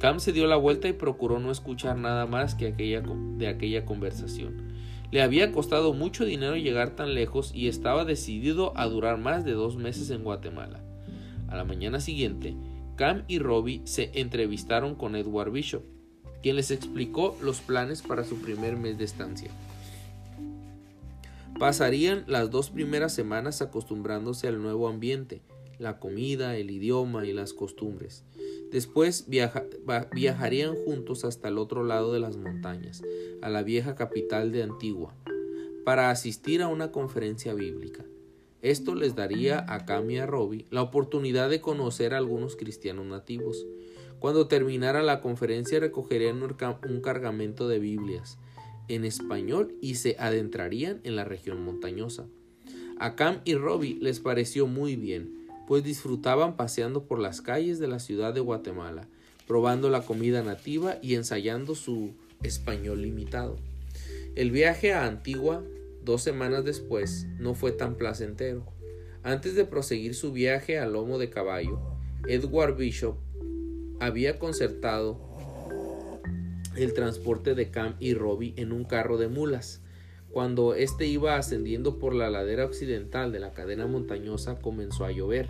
Cam 0.00 0.20
se 0.20 0.32
dio 0.32 0.46
la 0.46 0.56
vuelta 0.56 0.86
y 0.86 0.92
procuró 0.92 1.40
no 1.40 1.50
escuchar 1.50 1.98
nada 1.98 2.24
más 2.26 2.54
que 2.54 2.68
aquella, 2.68 3.02
de 3.36 3.48
aquella 3.48 3.84
conversación. 3.84 4.76
Le 5.10 5.22
había 5.22 5.50
costado 5.50 5.92
mucho 5.92 6.24
dinero 6.24 6.56
llegar 6.56 6.90
tan 6.90 7.14
lejos 7.14 7.50
y 7.52 7.66
estaba 7.66 8.04
decidido 8.04 8.72
a 8.76 8.86
durar 8.86 9.18
más 9.18 9.44
de 9.44 9.52
dos 9.52 9.76
meses 9.76 10.10
en 10.10 10.22
Guatemala. 10.22 10.84
A 11.48 11.56
la 11.56 11.64
mañana 11.64 11.98
siguiente, 11.98 12.54
Cam 12.94 13.24
y 13.26 13.40
Robbie 13.40 13.82
se 13.84 14.12
entrevistaron 14.14 14.94
con 14.94 15.16
Edward 15.16 15.50
Bishop, 15.50 15.82
quien 16.42 16.54
les 16.54 16.70
explicó 16.70 17.36
los 17.42 17.60
planes 17.60 18.02
para 18.02 18.22
su 18.22 18.40
primer 18.40 18.76
mes 18.76 18.98
de 18.98 19.04
estancia. 19.04 19.50
Pasarían 21.58 22.24
las 22.26 22.50
dos 22.50 22.68
primeras 22.68 23.14
semanas 23.14 23.62
acostumbrándose 23.62 24.46
al 24.46 24.60
nuevo 24.60 24.88
ambiente, 24.88 25.40
la 25.78 25.98
comida, 25.98 26.54
el 26.58 26.70
idioma 26.70 27.24
y 27.24 27.32
las 27.32 27.54
costumbres. 27.54 28.24
Después 28.70 29.26
viajarían 29.28 30.74
juntos 30.74 31.24
hasta 31.24 31.48
el 31.48 31.56
otro 31.56 31.82
lado 31.82 32.12
de 32.12 32.20
las 32.20 32.36
montañas, 32.36 33.02
a 33.40 33.48
la 33.48 33.62
vieja 33.62 33.94
capital 33.94 34.52
de 34.52 34.64
Antigua, 34.64 35.14
para 35.86 36.10
asistir 36.10 36.60
a 36.60 36.68
una 36.68 36.92
conferencia 36.92 37.54
bíblica. 37.54 38.04
Esto 38.60 38.94
les 38.94 39.14
daría 39.14 39.64
a 39.66 39.86
Cam 39.86 40.10
y 40.10 40.18
a 40.18 40.26
Robbie 40.26 40.66
la 40.70 40.82
oportunidad 40.82 41.48
de 41.48 41.62
conocer 41.62 42.12
a 42.12 42.18
algunos 42.18 42.56
cristianos 42.56 43.06
nativos. 43.06 43.64
Cuando 44.18 44.46
terminara 44.46 45.02
la 45.02 45.22
conferencia 45.22 45.80
recogerían 45.80 46.42
un 46.42 47.00
cargamento 47.00 47.66
de 47.66 47.78
Biblias 47.78 48.38
en 48.88 49.04
español 49.04 49.74
y 49.80 49.96
se 49.96 50.16
adentrarían 50.18 51.00
en 51.04 51.16
la 51.16 51.24
región 51.24 51.64
montañosa. 51.64 52.26
A 52.98 53.14
Cam 53.14 53.40
y 53.44 53.54
Robbie 53.54 53.98
les 54.00 54.20
pareció 54.20 54.66
muy 54.66 54.96
bien, 54.96 55.48
pues 55.66 55.84
disfrutaban 55.84 56.56
paseando 56.56 57.04
por 57.04 57.18
las 57.18 57.40
calles 57.42 57.78
de 57.78 57.88
la 57.88 57.98
ciudad 57.98 58.32
de 58.32 58.40
Guatemala, 58.40 59.08
probando 59.46 59.90
la 59.90 60.02
comida 60.02 60.42
nativa 60.42 60.98
y 61.02 61.14
ensayando 61.14 61.74
su 61.74 62.12
español 62.42 63.02
limitado. 63.02 63.56
El 64.34 64.50
viaje 64.50 64.92
a 64.92 65.06
Antigua, 65.06 65.64
dos 66.04 66.22
semanas 66.22 66.64
después, 66.64 67.26
no 67.38 67.54
fue 67.54 67.72
tan 67.72 67.96
placentero. 67.96 68.64
Antes 69.22 69.54
de 69.54 69.64
proseguir 69.64 70.14
su 70.14 70.32
viaje 70.32 70.78
a 70.78 70.86
lomo 70.86 71.18
de 71.18 71.30
caballo, 71.30 71.80
Edward 72.28 72.76
Bishop 72.76 73.16
había 74.00 74.38
concertado 74.38 75.20
el 76.76 76.92
transporte 76.92 77.54
de 77.54 77.70
Cam 77.70 77.94
y 77.98 78.14
Robbie 78.14 78.54
en 78.56 78.72
un 78.72 78.84
carro 78.84 79.16
de 79.16 79.28
mulas. 79.28 79.80
Cuando 80.30 80.74
éste 80.74 81.06
iba 81.06 81.36
ascendiendo 81.36 81.98
por 81.98 82.14
la 82.14 82.28
ladera 82.28 82.66
occidental 82.66 83.32
de 83.32 83.40
la 83.40 83.52
cadena 83.52 83.86
montañosa 83.86 84.58
comenzó 84.60 85.04
a 85.04 85.10
llover. 85.10 85.48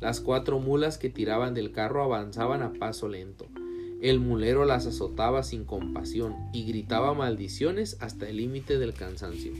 Las 0.00 0.20
cuatro 0.20 0.60
mulas 0.60 0.98
que 0.98 1.10
tiraban 1.10 1.52
del 1.52 1.72
carro 1.72 2.02
avanzaban 2.02 2.62
a 2.62 2.72
paso 2.72 3.08
lento. 3.08 3.46
El 4.00 4.20
mulero 4.20 4.64
las 4.64 4.86
azotaba 4.86 5.42
sin 5.42 5.64
compasión 5.64 6.34
y 6.52 6.64
gritaba 6.64 7.12
maldiciones 7.12 7.96
hasta 8.00 8.28
el 8.28 8.36
límite 8.36 8.78
del 8.78 8.94
cansancio. 8.94 9.52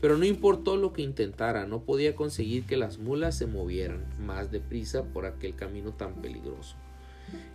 Pero 0.00 0.18
no 0.18 0.26
importó 0.26 0.76
lo 0.76 0.92
que 0.92 1.02
intentara, 1.02 1.66
no 1.66 1.80
podía 1.82 2.14
conseguir 2.14 2.64
que 2.64 2.76
las 2.76 2.98
mulas 2.98 3.38
se 3.38 3.46
movieran 3.46 4.04
más 4.20 4.50
deprisa 4.50 5.04
por 5.04 5.24
aquel 5.24 5.54
camino 5.54 5.92
tan 5.92 6.20
peligroso. 6.20 6.76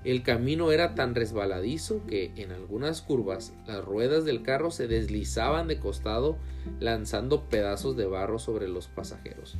El 0.03 0.23
camino 0.23 0.71
era 0.71 0.95
tan 0.95 1.13
resbaladizo 1.13 2.05
que 2.07 2.31
en 2.35 2.51
algunas 2.51 3.01
curvas 3.01 3.53
las 3.67 3.83
ruedas 3.85 4.25
del 4.25 4.41
carro 4.41 4.71
se 4.71 4.87
deslizaban 4.87 5.67
de 5.67 5.79
costado 5.79 6.37
lanzando 6.79 7.43
pedazos 7.45 7.95
de 7.95 8.05
barro 8.05 8.39
sobre 8.39 8.67
los 8.67 8.87
pasajeros. 8.87 9.57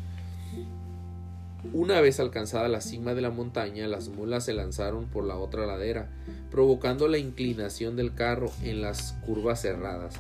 Una 1.74 2.02
vez 2.02 2.20
alcanzada 2.20 2.68
la 2.70 2.82
cima 2.82 3.14
de 3.14 3.22
la 3.22 3.30
montaña, 3.30 3.88
las 3.88 4.10
mulas 4.10 4.46
se 4.46 4.54
lanzaron 4.54 5.06
por 5.06 5.26
la 5.26 5.38
otra 5.38 5.68
ladera, 5.68 6.10
provocando 6.50 7.08
la 7.08 7.20
inclinación 7.20 7.96
del 7.96 8.16
carro 8.16 8.52
en 8.64 8.82
las 8.82 9.14
curvas 9.26 9.62
cerradas. 9.62 10.16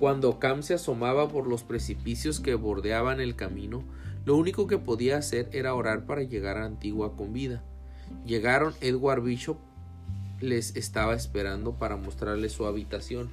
Cuando 0.00 0.40
Cam 0.40 0.64
se 0.64 0.74
asomaba 0.74 1.28
por 1.28 1.46
los 1.46 1.62
precipicios 1.62 2.40
que 2.40 2.56
bordeaban 2.56 3.20
el 3.20 3.36
camino, 3.36 3.84
lo 4.24 4.36
único 4.36 4.66
que 4.66 4.78
podía 4.78 5.18
hacer 5.18 5.48
era 5.52 5.74
orar 5.74 6.04
para 6.04 6.24
llegar 6.24 6.58
a 6.58 6.64
Antigua 6.64 7.16
con 7.16 7.32
vida. 7.32 7.62
Llegaron, 8.24 8.74
Edward 8.80 9.22
Bishop 9.22 9.58
les 10.40 10.76
estaba 10.76 11.14
esperando 11.14 11.78
para 11.78 11.96
mostrarles 11.96 12.52
su 12.52 12.66
habitación. 12.66 13.30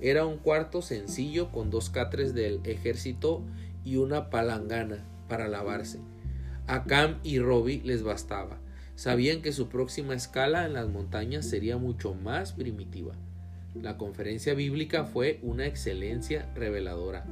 Era 0.00 0.26
un 0.26 0.38
cuarto 0.38 0.82
sencillo 0.82 1.50
con 1.50 1.70
dos 1.70 1.90
catres 1.90 2.34
del 2.34 2.60
ejército 2.64 3.42
y 3.84 3.96
una 3.96 4.30
palangana 4.30 5.04
para 5.28 5.48
lavarse. 5.48 6.00
A 6.66 6.84
Cam 6.84 7.18
y 7.22 7.38
Robbie 7.38 7.82
les 7.84 8.02
bastaba. 8.02 8.58
Sabían 8.94 9.42
que 9.42 9.52
su 9.52 9.68
próxima 9.68 10.14
escala 10.14 10.66
en 10.66 10.74
las 10.74 10.88
montañas 10.88 11.46
sería 11.46 11.78
mucho 11.78 12.14
más 12.14 12.52
primitiva. 12.52 13.14
La 13.74 13.96
conferencia 13.96 14.54
bíblica 14.54 15.04
fue 15.04 15.38
una 15.42 15.66
excelencia 15.66 16.50
reveladora. 16.54 17.24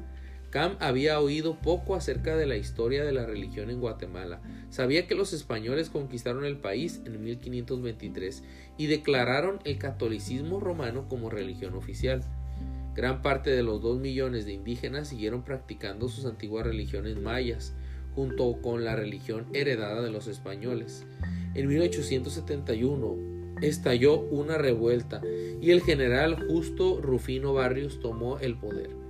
Cam 0.50 0.76
había 0.81 1.21
oído 1.21 1.57
poco 1.57 1.95
acerca 1.95 2.37
de 2.37 2.47
la 2.47 2.57
historia 2.57 3.05
de 3.05 3.12
la 3.12 3.26
religión 3.26 3.69
en 3.69 3.81
Guatemala. 3.81 4.40
Sabía 4.71 5.07
que 5.07 5.14
los 5.14 5.35
españoles 5.35 5.90
conquistaron 5.90 6.45
el 6.45 6.57
país 6.57 7.02
en 7.05 7.23
1523 7.23 8.43
y 8.78 8.87
declararon 8.87 9.59
el 9.64 9.78
catolicismo 9.78 10.59
romano 10.59 11.07
como 11.09 11.28
religión 11.28 11.75
oficial. 11.75 12.23
Gran 12.95 13.21
parte 13.21 13.50
de 13.50 13.62
los 13.62 13.83
dos 13.83 14.00
millones 14.00 14.47
de 14.47 14.55
indígenas 14.55 15.09
siguieron 15.09 15.43
practicando 15.43 16.09
sus 16.09 16.25
antiguas 16.25 16.67
religiones 16.67 17.21
mayas, 17.21 17.75
junto 18.14 18.61
con 18.62 18.85
la 18.85 18.97
religión 18.97 19.47
heredada 19.52 20.02
de 20.02 20.11
los 20.11 20.26
españoles. 20.26 21.07
En 21.55 21.69
1871 21.69 23.17
estalló 23.61 24.21
una 24.21 24.57
revuelta 24.57 25.21
y 25.61 25.71
el 25.71 25.83
general 25.83 26.47
Justo 26.49 27.00
Rufino 27.00 27.52
Barrios 27.52 28.00
tomó 28.00 28.38
el 28.38 28.57
poder. 28.57 29.08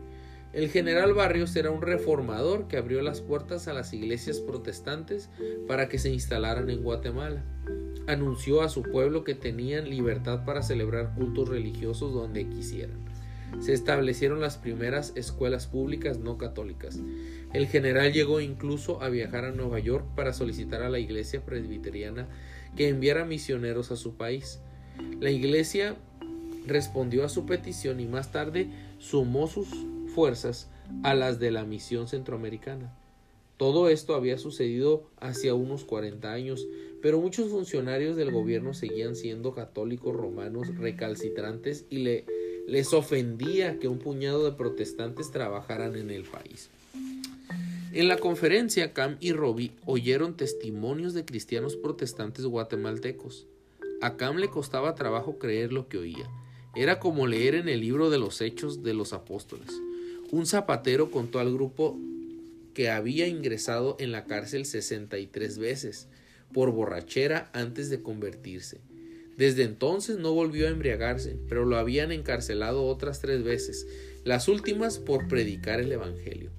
El 0.52 0.70
general 0.70 1.12
Barrios 1.12 1.54
era 1.56 1.70
un 1.70 1.82
reformador 1.82 2.68
que 2.68 2.78
abrió 2.78 3.02
las 3.02 3.20
puertas 3.20 3.68
a 3.68 3.74
las 3.74 3.92
iglesias 3.92 4.40
protestantes 4.40 5.28
para 5.66 5.88
que 5.88 5.98
se 5.98 6.10
instalaran 6.10 6.70
en 6.70 6.82
Guatemala. 6.82 7.44
Anunció 8.06 8.62
a 8.62 8.70
su 8.70 8.82
pueblo 8.82 9.24
que 9.24 9.34
tenían 9.34 9.90
libertad 9.90 10.46
para 10.46 10.62
celebrar 10.62 11.14
cultos 11.14 11.50
religiosos 11.50 12.14
donde 12.14 12.48
quisieran. 12.48 12.96
Se 13.60 13.74
establecieron 13.74 14.40
las 14.40 14.56
primeras 14.56 15.12
escuelas 15.16 15.66
públicas 15.66 16.18
no 16.18 16.38
católicas. 16.38 16.98
El 17.52 17.66
general 17.66 18.12
llegó 18.12 18.40
incluso 18.40 19.02
a 19.02 19.10
viajar 19.10 19.44
a 19.44 19.52
Nueva 19.52 19.78
York 19.80 20.06
para 20.14 20.32
solicitar 20.32 20.82
a 20.82 20.90
la 20.90 20.98
iglesia 20.98 21.44
presbiteriana 21.44 22.26
que 22.76 22.88
enviara 22.88 23.24
misioneros 23.24 23.90
a 23.90 23.96
su 23.96 24.16
país. 24.16 24.60
La 25.20 25.30
iglesia 25.30 25.96
respondió 26.66 27.24
a 27.24 27.28
su 27.28 27.46
petición 27.46 28.00
y 28.00 28.06
más 28.06 28.32
tarde 28.32 28.70
sumó 28.98 29.46
sus 29.46 29.68
fuerzas 30.18 30.68
a 31.04 31.14
las 31.14 31.38
de 31.38 31.52
la 31.52 31.64
misión 31.64 32.08
centroamericana. 32.08 32.92
Todo 33.56 33.88
esto 33.88 34.16
había 34.16 34.36
sucedido 34.36 35.08
hacia 35.20 35.54
unos 35.54 35.84
40 35.84 36.32
años, 36.32 36.66
pero 37.00 37.20
muchos 37.20 37.50
funcionarios 37.50 38.16
del 38.16 38.32
gobierno 38.32 38.74
seguían 38.74 39.14
siendo 39.14 39.54
católicos 39.54 40.16
romanos 40.16 40.76
recalcitrantes 40.76 41.84
y 41.88 41.98
le, 41.98 42.24
les 42.66 42.92
ofendía 42.94 43.78
que 43.78 43.86
un 43.86 44.00
puñado 44.00 44.44
de 44.44 44.56
protestantes 44.56 45.30
trabajaran 45.30 45.94
en 45.94 46.10
el 46.10 46.24
país. 46.24 46.68
En 47.92 48.08
la 48.08 48.18
conferencia, 48.18 48.92
Cam 48.92 49.18
y 49.20 49.30
Robbie 49.30 49.70
oyeron 49.86 50.36
testimonios 50.36 51.14
de 51.14 51.24
cristianos 51.26 51.76
protestantes 51.76 52.44
guatemaltecos. 52.44 53.46
A 54.02 54.16
Cam 54.16 54.38
le 54.38 54.48
costaba 54.48 54.96
trabajo 54.96 55.38
creer 55.38 55.72
lo 55.72 55.86
que 55.88 55.98
oía. 55.98 56.28
Era 56.74 56.98
como 56.98 57.28
leer 57.28 57.54
en 57.54 57.68
el 57.68 57.82
libro 57.82 58.10
de 58.10 58.18
los 58.18 58.40
hechos 58.40 58.82
de 58.82 58.94
los 58.94 59.12
apóstoles. 59.12 59.70
Un 60.30 60.46
zapatero 60.46 61.10
contó 61.10 61.38
al 61.38 61.52
grupo 61.52 61.98
que 62.74 62.90
había 62.90 63.26
ingresado 63.26 63.96
en 63.98 64.12
la 64.12 64.24
cárcel 64.24 64.66
63 64.66 65.58
veces 65.58 66.08
por 66.52 66.70
borrachera 66.70 67.50
antes 67.52 67.90
de 67.90 68.02
convertirse. 68.02 68.80
Desde 69.36 69.62
entonces 69.62 70.18
no 70.18 70.34
volvió 70.34 70.66
a 70.66 70.70
embriagarse, 70.70 71.36
pero 71.48 71.64
lo 71.64 71.76
habían 71.76 72.12
encarcelado 72.12 72.84
otras 72.84 73.20
tres 73.20 73.42
veces, 73.42 73.86
las 74.24 74.48
últimas 74.48 74.98
por 74.98 75.28
predicar 75.28 75.80
el 75.80 75.92
Evangelio. 75.92 76.50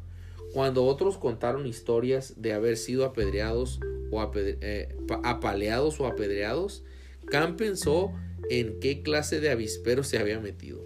Cuando 0.54 0.86
otros 0.86 1.18
contaron 1.18 1.68
historias 1.68 2.34
de 2.38 2.54
haber 2.54 2.78
sido 2.78 3.06
apedreados 3.06 3.80
o 4.12 4.32
eh, 4.36 4.96
apaleados 5.24 6.00
o 6.00 6.08
apedreados, 6.08 6.84
Cam 7.28 7.56
pensó 7.56 8.14
en 8.50 8.80
qué 8.80 9.04
clase 9.04 9.40
de 9.40 9.52
avispero 9.52 10.04
se 10.04 10.18
había 10.18 10.40
metido. 10.40 10.84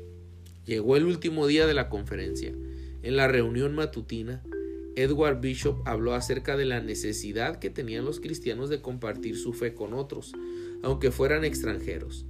Llegó 0.66 0.98
el 0.98 1.06
último 1.06 1.48
día 1.48 1.66
de 1.68 1.74
la 1.74 1.90
conferencia. 1.90 2.54
En 3.04 3.18
la 3.18 3.28
reunión 3.28 3.76
matutina, 3.76 4.42
Edward 4.96 5.42
Bishop 5.42 5.86
habló 5.86 6.14
acerca 6.14 6.56
de 6.56 6.64
la 6.64 6.80
necesidad 6.80 7.60
que 7.60 7.70
tenían 7.70 8.06
los 8.06 8.22
cristianos 8.22 8.70
de 8.70 8.82
compartir 8.82 9.38
su 9.38 9.52
fe 9.52 9.74
con 9.74 9.94
otros, 9.94 10.32
aunque 10.84 11.12
fueran 11.12 11.44
extranjeros. 11.44 12.26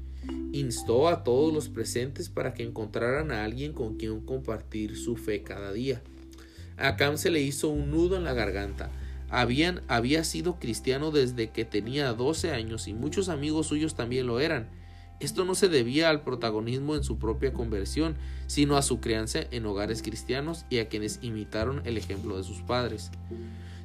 Instó 0.52 1.10
a 1.10 1.24
todos 1.24 1.54
los 1.54 1.70
presentes 1.70 2.30
para 2.30 2.56
que 2.56 2.64
encontraran 2.64 3.30
a 3.32 3.44
alguien 3.44 3.74
con 3.74 3.98
quien 3.98 4.22
compartir 4.22 4.98
su 4.98 5.16
fe 5.16 5.44
cada 5.44 5.72
día. 5.72 6.02
A 6.78 6.96
Cam 6.96 7.18
se 7.20 7.30
le 7.30 7.42
hizo 7.42 7.70
un 7.70 7.92
nudo 7.92 8.18
en 8.18 8.24
la 8.24 8.34
garganta. 8.34 8.90
Habían, 9.30 9.82
había 9.88 10.24
sido 10.24 10.58
cristiano 10.58 11.12
desde 11.12 11.52
que 11.52 11.66
tenía 11.66 12.14
12 12.14 12.50
años 12.50 12.88
y 12.88 12.96
muchos 12.96 13.30
amigos 13.30 13.68
suyos 13.68 13.94
también 13.94 14.26
lo 14.26 14.40
eran 14.40 14.70
esto 15.20 15.46
no 15.46 15.56
se 15.56 15.70
debía 15.70 16.10
al 16.10 16.22
protagonismo 16.22 16.96
en 16.96 17.04
su 17.04 17.18
propia 17.18 17.54
conversión, 17.54 18.16
sino 18.48 18.76
a 18.78 18.82
su 18.82 19.00
crianza 19.00 19.40
en 19.52 19.66
hogares 19.66 20.02
cristianos 20.02 20.66
y 20.70 20.80
a 20.80 20.90
quienes 20.90 21.20
imitaron 21.22 21.82
el 21.86 21.98
ejemplo 21.98 22.38
de 22.38 22.44
sus 22.44 22.62
padres. 22.62 23.12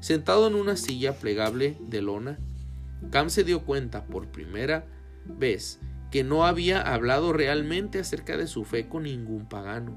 Sentado 0.00 0.46
en 0.46 0.54
una 0.54 0.76
silla 0.76 1.14
plegable 1.14 1.76
de 1.80 2.02
lona, 2.02 2.38
Cam 3.10 3.30
se 3.30 3.44
dio 3.44 3.64
cuenta 3.64 4.04
por 4.06 4.26
primera 4.26 4.86
vez 5.24 5.78
que 6.10 6.24
no 6.24 6.46
había 6.46 6.80
hablado 6.80 7.32
realmente 7.32 7.98
acerca 7.98 8.36
de 8.36 8.46
su 8.46 8.64
fe 8.64 8.88
con 8.88 9.04
ningún 9.04 9.48
pagano. 9.48 9.92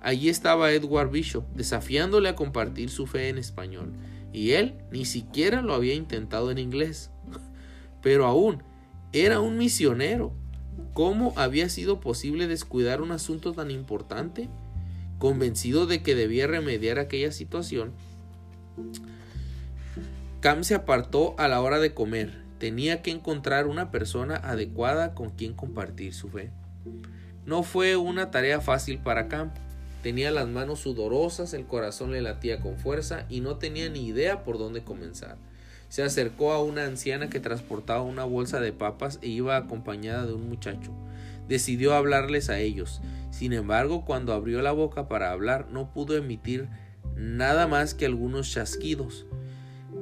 Allí 0.00 0.28
estaba 0.28 0.72
Edward 0.72 1.10
Bishop 1.10 1.44
desafiándole 1.54 2.28
a 2.28 2.36
compartir 2.36 2.90
su 2.90 3.06
fe 3.06 3.28
en 3.28 3.38
español, 3.38 3.92
y 4.32 4.52
él 4.52 4.76
ni 4.90 5.04
siquiera 5.04 5.62
lo 5.62 5.74
había 5.74 5.94
intentado 5.94 6.50
en 6.50 6.58
inglés. 6.58 7.10
Pero 8.02 8.26
aún 8.26 8.62
era 9.12 9.40
un 9.40 9.58
misionero 9.58 10.32
¿Cómo 10.94 11.32
había 11.36 11.68
sido 11.68 12.00
posible 12.00 12.46
descuidar 12.46 13.02
un 13.02 13.12
asunto 13.12 13.52
tan 13.52 13.70
importante? 13.70 14.48
Convencido 15.18 15.86
de 15.86 16.02
que 16.02 16.14
debía 16.14 16.46
remediar 16.46 16.98
aquella 16.98 17.32
situación, 17.32 17.92
Cam 20.40 20.64
se 20.64 20.74
apartó 20.74 21.34
a 21.38 21.48
la 21.48 21.60
hora 21.60 21.78
de 21.78 21.94
comer. 21.94 22.32
Tenía 22.58 23.02
que 23.02 23.10
encontrar 23.10 23.66
una 23.66 23.90
persona 23.90 24.36
adecuada 24.36 25.14
con 25.14 25.30
quien 25.30 25.54
compartir 25.54 26.14
su 26.14 26.28
fe. 26.28 26.50
No 27.46 27.62
fue 27.62 27.96
una 27.96 28.30
tarea 28.30 28.60
fácil 28.60 28.98
para 28.98 29.28
Cam. 29.28 29.50
Tenía 30.02 30.30
las 30.30 30.46
manos 30.46 30.80
sudorosas, 30.80 31.52
el 31.52 31.66
corazón 31.66 32.12
le 32.12 32.22
latía 32.22 32.60
con 32.60 32.78
fuerza 32.78 33.26
y 33.28 33.40
no 33.40 33.56
tenía 33.56 33.88
ni 33.88 34.06
idea 34.06 34.44
por 34.44 34.58
dónde 34.58 34.84
comenzar. 34.84 35.36
Se 35.88 36.02
acercó 36.02 36.52
a 36.52 36.62
una 36.62 36.84
anciana 36.84 37.28
que 37.28 37.40
transportaba 37.40 38.02
una 38.02 38.24
bolsa 38.24 38.60
de 38.60 38.72
papas 38.72 39.18
e 39.22 39.28
iba 39.28 39.56
acompañada 39.56 40.26
de 40.26 40.34
un 40.34 40.48
muchacho. 40.48 40.92
Decidió 41.48 41.94
hablarles 41.94 42.50
a 42.50 42.58
ellos. 42.58 43.00
Sin 43.30 43.52
embargo, 43.52 44.04
cuando 44.04 44.32
abrió 44.32 44.62
la 44.62 44.72
boca 44.72 45.08
para 45.08 45.30
hablar, 45.30 45.68
no 45.70 45.92
pudo 45.92 46.16
emitir 46.16 46.68
nada 47.14 47.66
más 47.66 47.94
que 47.94 48.06
algunos 48.06 48.50
chasquidos. 48.50 49.26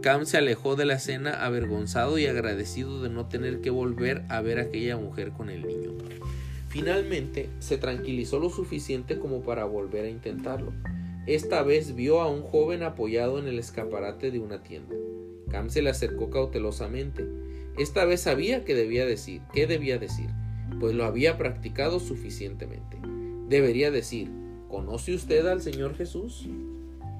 Cam 0.02 0.26
se 0.26 0.36
alejó 0.36 0.76
de 0.76 0.84
la 0.84 0.94
escena 0.94 1.44
avergonzado 1.44 2.18
y 2.18 2.26
agradecido 2.26 3.02
de 3.02 3.08
no 3.08 3.26
tener 3.26 3.60
que 3.60 3.70
volver 3.70 4.22
a 4.28 4.40
ver 4.40 4.58
a 4.58 4.62
aquella 4.62 4.96
mujer 4.96 5.30
con 5.30 5.48
el 5.48 5.66
niño. 5.66 5.92
Finalmente 6.68 7.50
se 7.60 7.78
tranquilizó 7.78 8.38
lo 8.40 8.50
suficiente 8.50 9.18
como 9.18 9.42
para 9.42 9.64
volver 9.64 10.06
a 10.06 10.10
intentarlo. 10.10 10.72
Esta 11.26 11.62
vez 11.62 11.94
vio 11.94 12.20
a 12.20 12.28
un 12.28 12.42
joven 12.42 12.82
apoyado 12.82 13.38
en 13.38 13.46
el 13.46 13.58
escaparate 13.58 14.30
de 14.30 14.40
una 14.40 14.62
tienda. 14.62 14.94
Cam 15.54 15.70
se 15.70 15.82
le 15.82 15.90
acercó 15.90 16.30
cautelosamente. 16.30 17.24
Esta 17.78 18.04
vez 18.04 18.22
sabía 18.22 18.64
qué 18.64 18.74
debía 18.74 19.06
decir, 19.06 19.40
qué 19.52 19.68
debía 19.68 19.98
decir, 19.98 20.28
pues 20.80 20.96
lo 20.96 21.04
había 21.04 21.38
practicado 21.38 22.00
suficientemente. 22.00 22.98
Debería 23.48 23.92
decir, 23.92 24.32
¿conoce 24.68 25.14
usted 25.14 25.46
al 25.46 25.62
Señor 25.62 25.94
Jesús? 25.94 26.48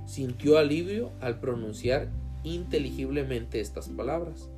Sintió 0.04 0.58
alivio 0.58 1.12
al 1.20 1.38
pronunciar 1.38 2.10
inteligiblemente 2.42 3.60
estas 3.60 3.88
palabras. 3.88 4.50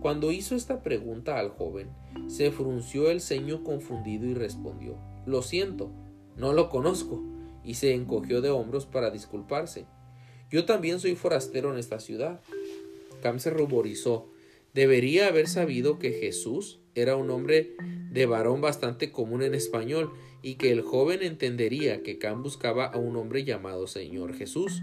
Cuando 0.00 0.32
hizo 0.32 0.54
esta 0.54 0.82
pregunta 0.82 1.38
al 1.38 1.50
joven, 1.50 1.88
se 2.26 2.50
frunció 2.50 3.10
el 3.10 3.20
ceño 3.20 3.64
confundido 3.64 4.24
y 4.24 4.32
respondió 4.32 4.96
Lo 5.26 5.42
siento, 5.42 5.90
no 6.38 6.54
lo 6.54 6.70
conozco, 6.70 7.22
y 7.64 7.74
se 7.74 7.92
encogió 7.92 8.40
de 8.40 8.48
hombros 8.48 8.86
para 8.86 9.10
disculparse. 9.10 9.84
Yo 10.50 10.64
también 10.64 11.00
soy 11.00 11.16
forastero 11.16 11.70
en 11.70 11.78
esta 11.78 12.00
ciudad. 12.00 12.40
Cam 13.20 13.38
se 13.38 13.50
ruborizó. 13.50 14.30
Debería 14.74 15.28
haber 15.28 15.48
sabido 15.48 15.98
que 15.98 16.12
Jesús 16.12 16.80
era 16.94 17.16
un 17.16 17.30
hombre 17.30 17.76
de 18.10 18.26
varón 18.26 18.60
bastante 18.60 19.10
común 19.10 19.42
en 19.42 19.54
español 19.54 20.12
y 20.42 20.54
que 20.54 20.72
el 20.72 20.82
joven 20.82 21.22
entendería 21.22 22.02
que 22.02 22.18
Cam 22.18 22.42
buscaba 22.42 22.86
a 22.86 22.98
un 22.98 23.16
hombre 23.16 23.44
llamado 23.44 23.86
Señor 23.86 24.34
Jesús. 24.34 24.82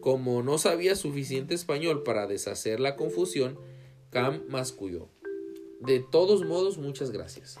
Como 0.00 0.42
no 0.42 0.58
sabía 0.58 0.94
suficiente 0.94 1.54
español 1.54 2.02
para 2.02 2.26
deshacer 2.26 2.80
la 2.80 2.96
confusión, 2.96 3.58
Cam 4.10 4.42
masculló. 4.48 5.08
De 5.80 6.00
todos 6.00 6.44
modos, 6.44 6.78
muchas 6.78 7.10
gracias. 7.10 7.58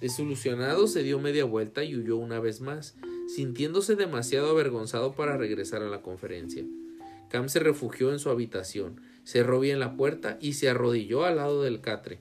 Desilusionado, 0.00 0.86
se 0.86 1.02
dio 1.02 1.18
media 1.18 1.44
vuelta 1.44 1.82
y 1.84 1.96
huyó 1.96 2.16
una 2.16 2.38
vez 2.38 2.60
más, 2.60 2.94
sintiéndose 3.34 3.96
demasiado 3.96 4.50
avergonzado 4.50 5.12
para 5.12 5.36
regresar 5.36 5.82
a 5.82 5.88
la 5.88 6.02
conferencia. 6.02 6.64
Cam 7.28 7.48
se 7.48 7.58
refugió 7.58 8.12
en 8.12 8.18
su 8.18 8.30
habitación, 8.30 9.00
cerró 9.28 9.60
bien 9.60 9.78
la 9.78 9.94
puerta 9.94 10.38
y 10.40 10.54
se 10.54 10.70
arrodilló 10.70 11.26
al 11.26 11.36
lado 11.36 11.62
del 11.62 11.82
catre. 11.82 12.18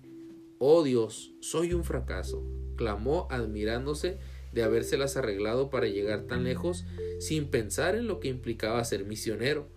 Oh 0.59 0.83
Dios, 0.83 1.31
soy 1.39 1.71
un 1.71 1.85
fracaso, 1.85 2.43
clamó 2.75 3.27
admirándose 3.29 4.17
de 4.51 4.63
habérselas 4.63 5.15
arreglado 5.15 5.69
para 5.69 5.87
llegar 5.87 6.23
tan 6.23 6.43
lejos 6.43 6.83
sin 7.21 7.45
pensar 7.45 7.95
en 7.95 8.07
lo 8.07 8.19
que 8.19 8.27
implicaba 8.27 8.83
ser 8.83 9.05
misionero. 9.05 9.69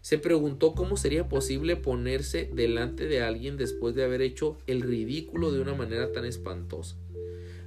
Se 0.00 0.16
preguntó 0.16 0.74
cómo 0.74 0.96
sería 0.96 1.28
posible 1.28 1.76
ponerse 1.76 2.48
delante 2.54 3.06
de 3.06 3.20
alguien 3.20 3.58
después 3.58 3.94
de 3.94 4.04
haber 4.04 4.22
hecho 4.22 4.56
el 4.66 4.80
ridículo 4.80 5.52
de 5.52 5.60
una 5.60 5.74
manera 5.74 6.10
tan 6.12 6.24
espantosa. 6.24 6.96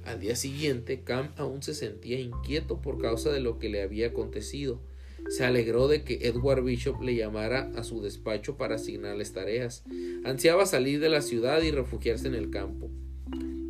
Al 0.02 0.18
día 0.18 0.34
siguiente, 0.34 1.02
Cam 1.04 1.30
aún 1.36 1.62
se 1.62 1.74
sentía 1.74 2.18
inquieto 2.18 2.82
por 2.82 3.00
causa 3.00 3.30
de 3.30 3.38
lo 3.38 3.60
que 3.60 3.68
le 3.68 3.82
había 3.82 4.08
acontecido. 4.08 4.80
Se 5.28 5.44
alegró 5.44 5.88
de 5.88 6.02
que 6.02 6.26
Edward 6.26 6.62
Bishop 6.62 7.00
le 7.02 7.14
llamara 7.14 7.70
a 7.76 7.84
su 7.84 8.02
despacho 8.02 8.56
para 8.56 8.76
asignarles 8.76 9.32
tareas. 9.32 9.84
Ansiaba 10.24 10.66
salir 10.66 11.00
de 11.00 11.08
la 11.08 11.22
ciudad 11.22 11.62
y 11.62 11.70
refugiarse 11.70 12.28
en 12.28 12.34
el 12.34 12.50
campo. 12.50 12.90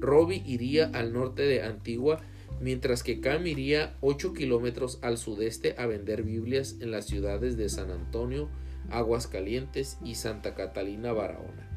Robbie 0.01 0.43
iría 0.45 0.91
al 0.93 1.13
norte 1.13 1.43
de 1.43 1.63
Antigua 1.63 2.21
mientras 2.61 3.03
que 3.03 3.21
Cam 3.21 3.47
iría 3.47 3.97
8 4.01 4.33
kilómetros 4.35 4.99
al 5.03 5.19
sudeste 5.19 5.75
a 5.79 5.87
vender 5.87 6.23
Biblias 6.23 6.77
en 6.81 6.91
las 6.91 7.07
ciudades 7.07 7.57
de 7.57 7.69
San 7.69 7.91
Antonio, 7.91 8.49
Aguascalientes 8.91 9.99
y 10.05 10.15
Santa 10.15 10.55
Catalina 10.55 11.13
Barahona. 11.13 11.69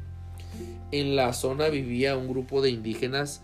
En 0.92 1.16
la 1.16 1.32
zona 1.32 1.68
vivía 1.68 2.16
un 2.16 2.28
grupo 2.28 2.62
de 2.62 2.70
indígenas 2.70 3.42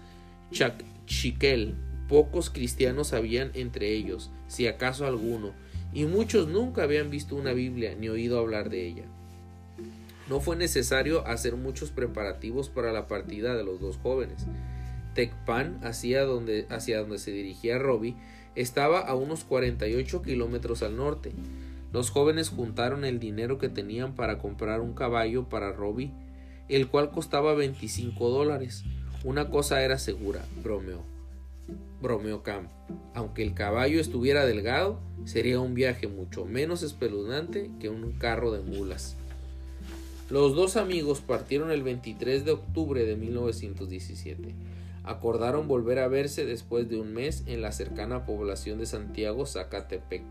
Chiquel. 1.07 1.75
Pocos 2.09 2.51
cristianos 2.51 3.13
habían 3.13 3.51
entre 3.55 3.93
ellos, 3.93 4.31
si 4.47 4.67
acaso 4.67 5.07
alguno, 5.07 5.53
y 5.93 6.05
muchos 6.05 6.49
nunca 6.49 6.83
habían 6.83 7.11
visto 7.11 7.37
una 7.37 7.53
Biblia 7.53 7.95
ni 7.99 8.09
oído 8.09 8.39
hablar 8.39 8.71
de 8.71 8.87
ella. 8.87 9.05
No 10.29 10.41
fue 10.41 10.57
necesario 10.57 11.27
hacer 11.27 11.57
muchos 11.57 11.91
preparativos 11.91 12.69
para 12.69 12.93
la 12.93 13.07
partida 13.07 13.55
de 13.55 13.65
los 13.65 13.81
dos 13.81 13.99
jóvenes. 13.99 14.47
Tecpan, 15.15 15.79
hacia 15.83 16.25
donde, 16.25 16.67
donde 16.67 17.19
se 17.19 17.31
dirigía 17.33 17.79
Robbie, 17.79 18.17
estaba 18.55 19.01
a 19.01 19.15
unos 19.15 19.45
48 19.45 20.23
kilómetros 20.23 20.83
al 20.83 20.97
norte. 20.97 21.33
Los 21.93 22.11
jóvenes 22.11 22.49
juntaron 22.49 23.05
el 23.05 23.19
dinero 23.19 23.59
que 23.59 23.69
tenían 23.69 24.15
para 24.15 24.39
comprar 24.39 24.81
un 24.81 24.95
caballo 24.95 25.49
para 25.51 25.73
Robbie, 25.73 26.13
el 26.69 26.89
cual 26.89 27.11
costaba 27.11 27.53
25 27.55 28.31
dólares. 28.31 28.85
Una 29.25 29.51
cosa 29.51 29.83
era 29.83 29.99
segura, 29.99 30.45
bromeó. 30.63 31.12
Bromeó 32.01 32.43
Cam. 32.43 32.69
Aunque 33.15 33.43
el 33.43 33.55
caballo 33.55 34.01
estuviera 34.01 34.45
delgado, 34.47 35.01
sería 35.25 35.61
un 35.61 35.75
viaje 35.75 36.09
mucho 36.09 36.45
menos 36.45 36.83
espeluznante 36.83 37.71
que 37.81 37.89
un 37.89 38.13
carro 38.13 38.51
de 38.51 38.61
mulas. 38.61 39.17
Los 40.31 40.55
dos 40.55 40.77
amigos 40.77 41.21
partieron 41.21 41.71
el 41.71 41.83
23 41.83 42.45
de 42.45 42.53
octubre 42.53 43.05
de 43.05 43.17
1917 43.17 44.55
acordaron 45.05 45.69
volver 45.69 45.99
a 45.99 46.09
verse 46.09 46.45
después 46.47 46.89
de 46.89 47.01
un 47.01 47.13
mes 47.13 47.45
en 47.47 47.63
la 47.63 47.73
cercana 47.73 48.25
población 48.25 48.79
de 48.79 48.87
Santiago 48.87 49.47
Zacatepec, 49.47 50.23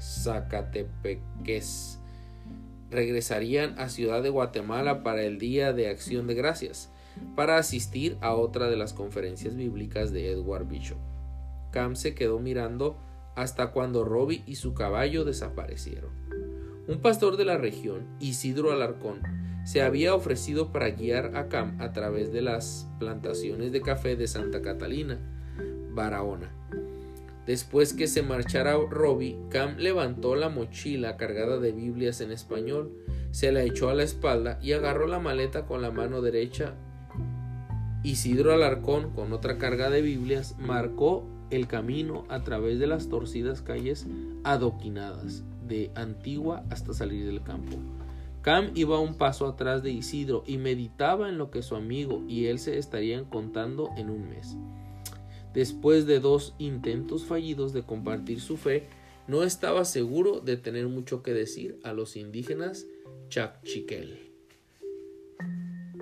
Zacatepeques. 0.00 1.98
Regresarían 2.90 3.78
a 3.78 3.88
Ciudad 3.88 4.22
de 4.22 4.30
Guatemala 4.30 5.02
para 5.02 5.22
el 5.22 5.38
Día 5.38 5.72
de 5.72 5.88
Acción 5.88 6.26
de 6.26 6.34
Gracias, 6.34 6.89
para 7.36 7.58
asistir 7.58 8.16
a 8.20 8.34
otra 8.34 8.68
de 8.68 8.76
las 8.76 8.92
conferencias 8.92 9.56
bíblicas 9.56 10.12
de 10.12 10.30
Edward 10.30 10.66
Bishop. 10.66 10.98
Cam 11.70 11.96
se 11.96 12.14
quedó 12.14 12.38
mirando 12.38 12.96
hasta 13.36 13.72
cuando 13.72 14.04
Robbie 14.04 14.42
y 14.46 14.56
su 14.56 14.74
caballo 14.74 15.24
desaparecieron. 15.24 16.10
Un 16.88 17.00
pastor 17.00 17.36
de 17.36 17.44
la 17.44 17.56
región, 17.56 18.06
Isidro 18.18 18.72
Alarcón, 18.72 19.20
se 19.64 19.82
había 19.82 20.14
ofrecido 20.14 20.72
para 20.72 20.90
guiar 20.90 21.36
a 21.36 21.48
Cam 21.48 21.80
a 21.80 21.92
través 21.92 22.32
de 22.32 22.42
las 22.42 22.88
plantaciones 22.98 23.72
de 23.72 23.82
café 23.82 24.16
de 24.16 24.26
Santa 24.26 24.62
Catalina, 24.62 25.18
Barahona. 25.92 26.50
Después 27.46 27.94
que 27.94 28.06
se 28.06 28.22
marchara 28.22 28.76
Robbie, 28.90 29.38
Cam 29.50 29.76
levantó 29.76 30.34
la 30.34 30.48
mochila 30.48 31.16
cargada 31.16 31.58
de 31.58 31.72
Biblias 31.72 32.20
en 32.20 32.32
español, 32.32 32.92
se 33.30 33.52
la 33.52 33.62
echó 33.62 33.90
a 33.90 33.94
la 33.94 34.02
espalda 34.02 34.58
y 34.62 34.72
agarró 34.72 35.06
la 35.06 35.20
maleta 35.20 35.66
con 35.66 35.82
la 35.82 35.90
mano 35.90 36.20
derecha. 36.20 36.74
Isidro 38.02 38.54
Alarcón, 38.54 39.10
con 39.10 39.32
otra 39.34 39.58
carga 39.58 39.90
de 39.90 40.00
Biblias, 40.00 40.56
marcó 40.58 41.26
el 41.50 41.66
camino 41.66 42.24
a 42.28 42.42
través 42.42 42.78
de 42.78 42.86
las 42.86 43.08
torcidas 43.08 43.60
calles 43.60 44.06
adoquinadas 44.42 45.44
de 45.66 45.90
Antigua 45.94 46.64
hasta 46.70 46.94
salir 46.94 47.26
del 47.26 47.42
campo. 47.42 47.76
Cam 48.40 48.70
iba 48.74 48.98
un 48.98 49.16
paso 49.16 49.46
atrás 49.46 49.82
de 49.82 49.90
Isidro 49.90 50.44
y 50.46 50.56
meditaba 50.56 51.28
en 51.28 51.36
lo 51.36 51.50
que 51.50 51.62
su 51.62 51.76
amigo 51.76 52.24
y 52.26 52.46
él 52.46 52.58
se 52.58 52.78
estarían 52.78 53.26
contando 53.26 53.90
en 53.98 54.08
un 54.08 54.30
mes. 54.30 54.56
Después 55.52 56.06
de 56.06 56.20
dos 56.20 56.54
intentos 56.58 57.26
fallidos 57.26 57.74
de 57.74 57.82
compartir 57.82 58.40
su 58.40 58.56
fe, 58.56 58.88
no 59.28 59.42
estaba 59.42 59.84
seguro 59.84 60.40
de 60.40 60.56
tener 60.56 60.88
mucho 60.88 61.22
que 61.22 61.34
decir 61.34 61.78
a 61.84 61.92
los 61.92 62.16
indígenas 62.16 62.86
Chacchiquel. 63.28 64.29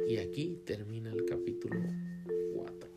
Y 0.08 0.16
aquí 0.16 0.58
termina 0.64 1.12
el 1.12 1.26
capítulo 1.26 1.78
4. 2.54 2.88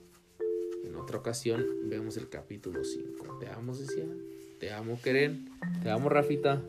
En 0.85 0.95
otra 0.95 1.17
ocasión 1.17 1.65
vemos 1.83 2.15
el 2.15 2.29
capítulo 2.29 2.85
5. 2.85 3.37
Te 3.37 3.49
amo, 3.49 3.73
Cecilia. 3.73 4.15
Te 4.61 4.71
amo, 4.71 4.97
Keren. 5.03 5.49
Te 5.83 5.89
amo, 5.89 6.07
Rafita. 6.07 6.61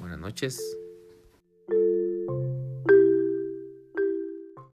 Buenas 0.00 0.18
noches. 0.18 0.76